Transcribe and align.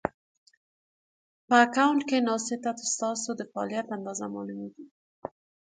په 1.47 1.53
اکونټ 1.65 1.99
کې 2.09 2.17
ناسې 2.29 2.55
ته 2.63 2.71
ستاسې 2.93 3.31
د 3.39 3.41
فعالیت 3.51 3.87
اندازه 3.97 4.25
مالومېږي 4.33 4.85